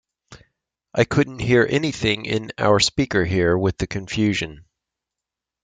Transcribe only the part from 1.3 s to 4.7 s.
hear anything in our speaker here, with the confusion.